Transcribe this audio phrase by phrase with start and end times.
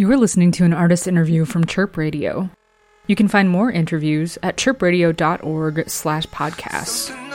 [0.00, 2.48] You are listening to an artist interview from Chirp Radio.
[3.06, 7.29] You can find more interviews at chirpradio.org slash podcasts.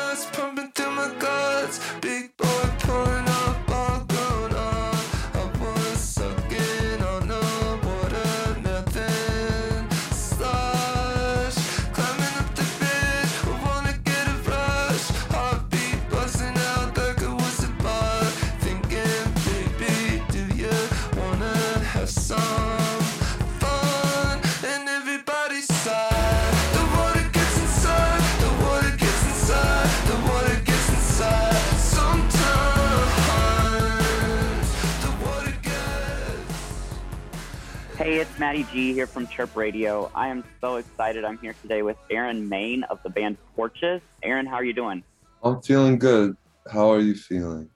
[38.38, 40.12] Matty G here from Chirp Radio.
[40.14, 41.24] I am so excited.
[41.24, 44.02] I'm here today with Aaron Maine of the band Porches.
[44.24, 45.04] Aaron, how are you doing?
[45.42, 46.36] I'm feeling good.
[46.70, 47.70] How are you feeling?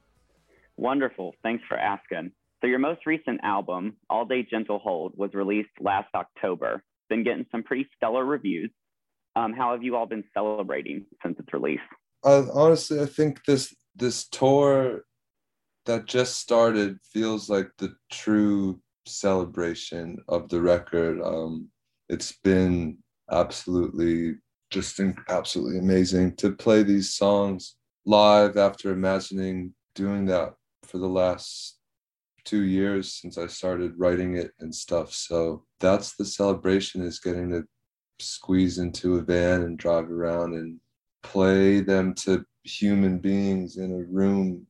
[0.75, 1.33] Wonderful.
[1.43, 2.31] Thanks for asking.
[2.61, 6.83] So, your most recent album, All Day Gentle Hold, was released last October.
[7.07, 8.71] Been getting some pretty stellar reviews.
[9.37, 11.79] Um, how have you all been celebrating since its release?
[12.25, 15.05] I, honestly, I think this this tour
[15.85, 21.21] that just started feels like the true celebration of the record.
[21.21, 21.69] Um,
[22.09, 22.97] it's been
[23.31, 24.35] absolutely
[24.69, 27.75] just absolutely amazing to play these songs
[28.05, 31.79] live after imagining doing that for the last
[32.45, 35.13] two years since I started writing it and stuff.
[35.13, 37.63] So that's the celebration is getting to
[38.19, 40.79] squeeze into a van and drive around and
[41.23, 44.65] play them to human beings in a room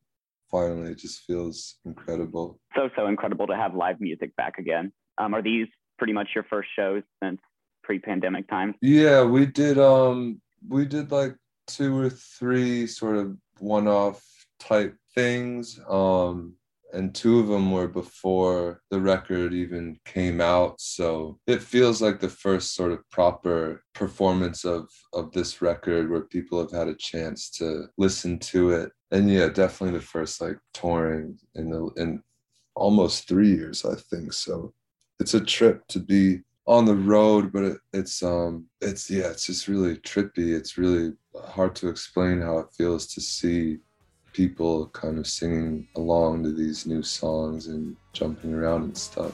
[0.52, 4.92] finally it just feels incredible So, so incredible to have live music back again.
[5.18, 7.40] Um, are these pretty much your first shows since
[7.84, 8.76] pre pandemic times?
[8.82, 11.36] yeah we did um we did like
[11.68, 14.24] two or three sort of one-off
[14.60, 16.54] type things um
[17.00, 22.20] and two of them were before the record even came out so it feels like
[22.20, 26.96] the first sort of proper performance of of this record where people have had a
[26.96, 28.92] chance to listen to it.
[29.12, 32.22] And yeah definitely the first like touring in the in
[32.76, 34.74] almost three years i think so
[35.20, 39.48] it's a trip to be on the road but it, it's um it's yeah it's
[39.48, 40.56] just really trippy.
[40.58, 41.14] It's really
[41.46, 43.80] hard to explain how it feels to see
[44.40, 49.34] people kind of singing along to these new songs and jumping around and stuff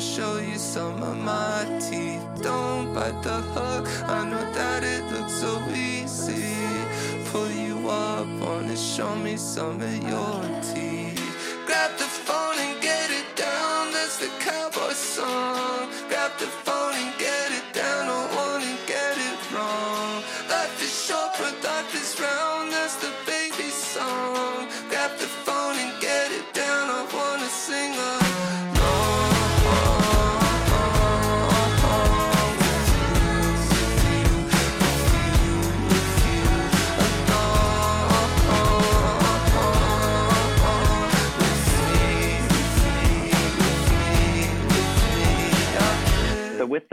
[0.00, 2.24] show you some of my teeth.
[2.40, 6.54] Don't bite the hook, I know that it looks so easy.
[7.30, 8.28] Pull you up,
[8.76, 10.87] show me some of your teeth.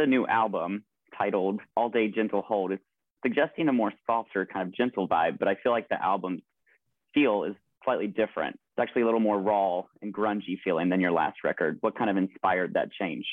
[0.05, 0.83] The new album
[1.17, 2.83] titled All Day Gentle Hold, it's
[3.25, 6.43] suggesting a more softer, kind of gentle vibe, but I feel like the album's
[7.11, 8.53] feel is slightly different.
[8.55, 11.79] It's actually a little more raw and grungy feeling than your last record.
[11.81, 13.25] What kind of inspired that change?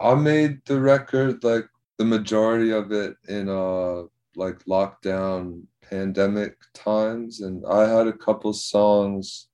[0.00, 1.66] I made the record like
[1.96, 4.02] the majority of it in uh
[4.34, 9.48] like lockdown pandemic times and I had a couple songs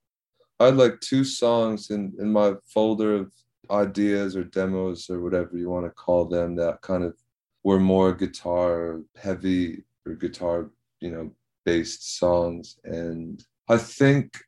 [0.60, 3.32] I had like two songs in in my folder of
[3.70, 7.14] ideas or demos or whatever you want to call them that kind of
[7.64, 11.30] were more guitar heavy or guitar you know
[11.64, 14.38] based songs and I think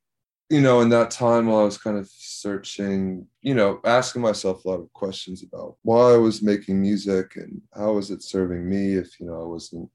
[0.50, 4.64] you know, in that time while I was kind of searching, you know, asking myself
[4.64, 8.68] a lot of questions about why I was making music and how was it serving
[8.68, 9.90] me if, you know, I wasn't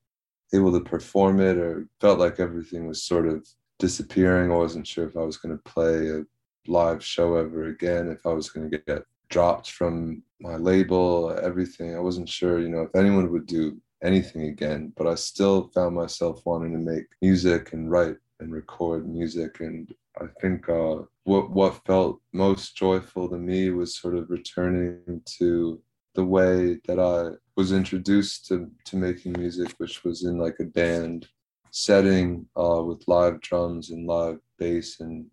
[0.53, 3.48] able to perform it or felt like everything was sort of
[3.80, 4.51] disappearing.
[4.51, 6.24] I wasn't sure if I was going to play a
[6.68, 11.95] live show ever again, if I was going to get dropped from my label, everything.
[11.95, 15.95] I wasn't sure, you know, if anyone would do anything again, but I still found
[15.95, 19.91] myself wanting to make music and write and record music and
[20.21, 25.81] I think uh, what what felt most joyful to me was sort of returning to
[26.13, 30.65] the way that I was introduced to to making music, which was in like a
[30.65, 31.27] band
[31.71, 35.25] setting uh, with live drums and live bass and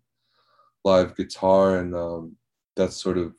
[0.83, 2.35] live guitar, and um,
[2.75, 3.35] that's sort of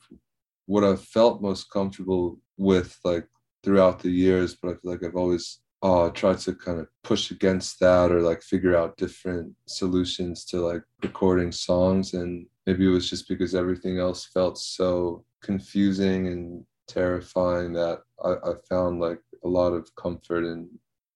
[0.65, 3.27] what I've felt most comfortable with, like
[3.63, 4.55] throughout the years.
[4.55, 8.21] But I feel like I've always uh try to kind of push against that or
[8.21, 13.53] like figure out different solutions to like recording songs and maybe it was just because
[13.53, 19.93] everything else felt so confusing and terrifying that I, I found like a lot of
[19.95, 20.69] comfort in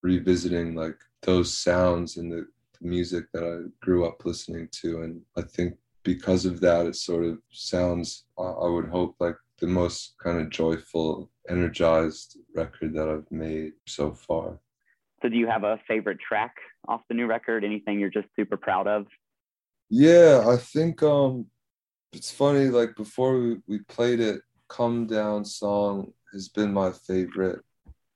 [0.04, 2.46] revisiting like those sounds and the,
[2.80, 6.96] the music that I grew up listening to and I think because of that it
[6.96, 13.10] sort of sounds I would hope like the most kind of joyful energized record that
[13.10, 14.60] I've made so far.
[15.22, 16.56] So, do you have a favorite track
[16.88, 17.64] off the new record?
[17.64, 19.08] Anything you're just super proud of?
[19.90, 21.48] Yeah, I think um,
[22.14, 22.66] it's funny.
[22.66, 27.62] Like before we, we played it, "Come Down" song has been my favorite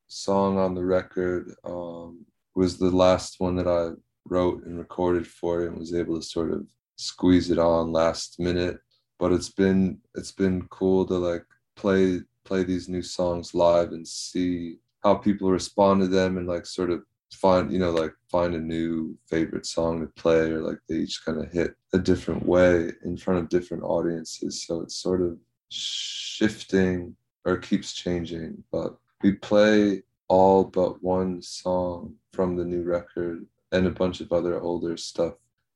[0.08, 1.54] song on the record.
[1.64, 3.92] Um, was the last one that I
[4.26, 6.68] wrote and recorded for it, and was able to sort of
[7.02, 8.78] squeeze it on last minute.
[9.20, 11.46] But it's been it's been cool to like
[11.76, 16.66] play play these new songs live and see how people respond to them and like
[16.66, 17.04] sort of
[17.34, 21.24] find you know like find a new favorite song to play or like they each
[21.26, 25.38] kind of hit a different way in front of different audiences so it's sort of
[25.70, 27.16] shifting
[27.46, 33.88] or keeps changing but we play all but one song from the new record and
[33.88, 35.34] a bunch of other older stuff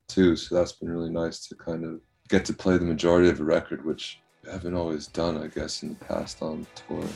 [0.08, 3.40] too so that's been really nice to kind of get to play the majority of
[3.40, 4.20] a record which
[4.50, 7.06] haven't always done, I guess, in the past on tour.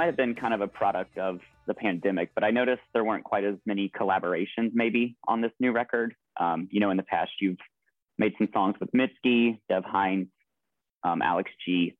[0.00, 3.22] Might have been kind of a product of the pandemic, but I noticed there weren't
[3.22, 6.14] quite as many collaborations maybe on this new record.
[6.38, 7.58] Um, you know, in the past, you've
[8.16, 10.28] made some songs with Mitski, Dev Hynes,
[11.04, 11.98] um, Alex G.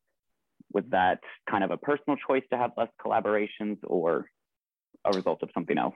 [0.73, 1.21] Was that
[1.51, 4.31] kind of a personal choice to have less collaborations or
[5.05, 5.95] a result of something else?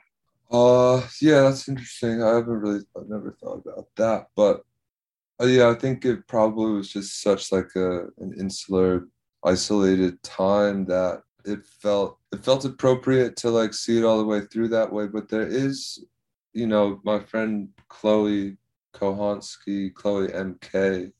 [0.50, 2.22] Uh, yeah, that's interesting.
[2.22, 4.60] I haven't really, I've never thought about that, but
[5.40, 9.08] uh, yeah, I think it probably was just such like a an insular,
[9.42, 14.40] isolated time that it felt it felt appropriate to like see it all the way
[14.40, 16.04] through that way but there is
[16.52, 18.56] you know my friend chloe
[18.94, 21.12] kohanski chloe mk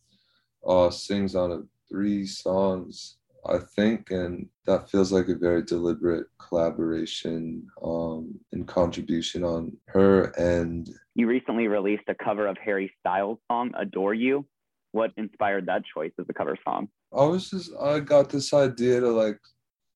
[0.67, 3.17] uh sings on a three songs
[3.47, 10.37] i think and that feels like a very deliberate collaboration um and contribution on her
[10.39, 14.47] end you recently released a cover of harry styles song adore you.
[14.93, 16.89] What inspired that choice as a cover song?
[17.13, 19.41] I was just i got this idea to like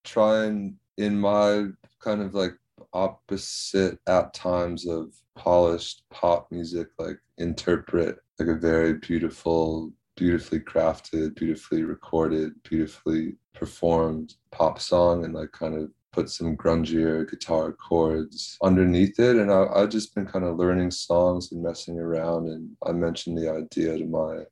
[0.09, 1.67] try and in my
[2.01, 2.53] kind of like
[2.93, 11.35] opposite at times of polished pop music like interpret like a very beautiful beautifully crafted
[11.37, 18.57] beautifully recorded beautifully performed pop song and like kind of put some grungier guitar chords
[18.63, 19.37] underneath it.
[19.37, 23.37] And I, i've just been kind of learning songs and messing around and i mentioned
[23.37, 24.45] the idea to my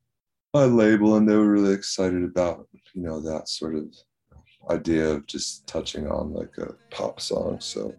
[0.55, 3.87] my label and they were really excited about you know that sort of
[4.71, 7.61] idea of just touching on like a pop song.
[7.61, 7.95] So.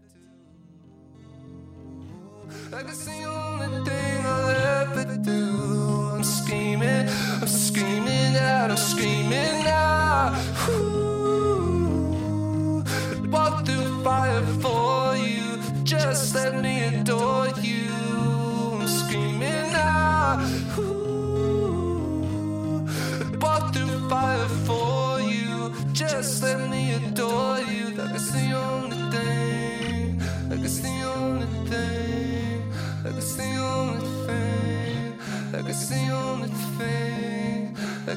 [2.74, 3.76] I'm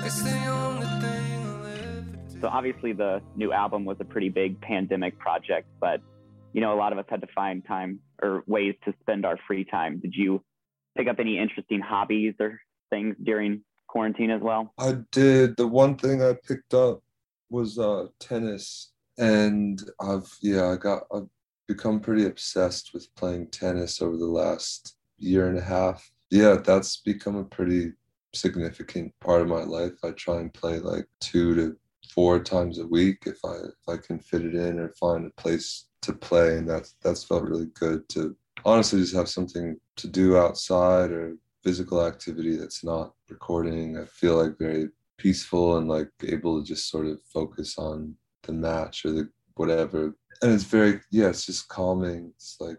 [0.00, 2.40] Like it's the only thing.
[2.40, 6.00] So obviously the new album was a pretty big pandemic project, but
[6.54, 9.38] you know a lot of us had to find time or ways to spend our
[9.46, 10.00] free time.
[10.00, 10.42] Did you
[10.96, 14.72] pick up any interesting hobbies or things during quarantine as well?
[14.78, 15.58] I did.
[15.58, 17.02] The one thing I picked up
[17.50, 21.28] was uh, tennis, and I've yeah I got I've
[21.68, 26.10] become pretty obsessed with playing tennis over the last year and a half.
[26.30, 27.92] Yeah, that's become a pretty
[28.34, 29.92] significant part of my life.
[30.04, 31.76] I try and play like two to
[32.14, 35.40] four times a week if I if I can fit it in or find a
[35.40, 40.08] place to play, and that's that's felt really good to honestly just have something to
[40.08, 43.98] do outside or physical activity that's not recording.
[43.98, 48.52] I feel like very peaceful and like able to just sort of focus on the
[48.52, 50.14] match or the whatever.
[50.42, 52.32] And it's very yeah, it's just calming.
[52.36, 52.78] It's like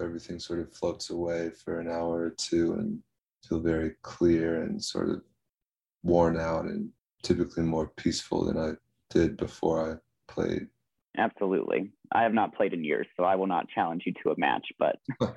[0.00, 3.00] everything sort of floats away for an hour or two and
[3.48, 5.22] feel very clear and sort of
[6.02, 6.90] worn out and
[7.22, 8.72] typically more peaceful than I
[9.10, 10.68] did before I played.
[11.16, 11.92] Absolutely.
[12.12, 14.66] I have not played in years, so I will not challenge you to a match,
[14.78, 14.96] but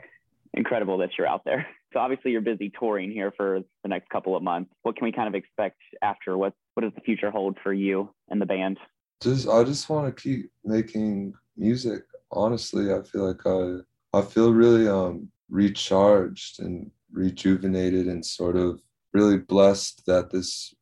[0.54, 1.66] incredible that you're out there.
[1.94, 4.70] So obviously you're busy touring here for the next couple of months.
[4.82, 6.38] What can we kind of expect after?
[6.38, 8.78] What what does the future hold for you and the band?
[9.22, 12.04] Just I just want to keep making music.
[12.30, 18.82] Honestly, I feel like I I feel really um recharged and rejuvenated and sort of
[19.14, 20.74] really blessed that this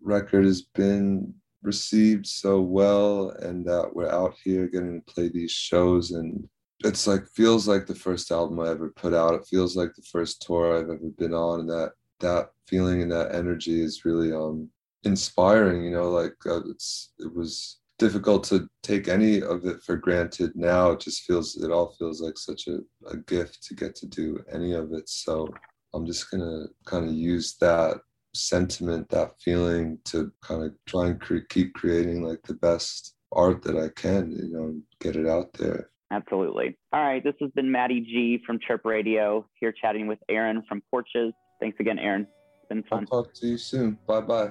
[0.00, 5.50] record has been received so well and that we're out here getting to play these
[5.50, 6.46] shows and
[6.84, 9.34] it's like feels like the first album I ever put out.
[9.34, 13.12] It feels like the first tour I've ever been on, and that that feeling and
[13.12, 14.68] that energy is really um
[15.04, 15.84] inspiring.
[15.84, 20.52] You know, like uh, it's it was difficult to take any of it for granted.
[20.54, 24.06] Now it just feels it all feels like such a, a gift to get to
[24.06, 25.08] do any of it.
[25.08, 25.48] So
[25.94, 27.98] I'm just gonna kind of use that
[28.34, 33.62] sentiment, that feeling to kind of try and cre- keep creating like the best art
[33.62, 34.32] that I can.
[34.32, 35.90] You know, get it out there.
[36.10, 36.76] Absolutely.
[36.92, 37.22] All right.
[37.22, 41.32] This has been Matty G from Chirp Radio here chatting with Aaron from Porches.
[41.60, 42.26] Thanks again, Aaron.
[42.56, 43.06] It's been fun.
[43.12, 43.98] I'll talk to you soon.
[44.06, 44.50] Bye bye.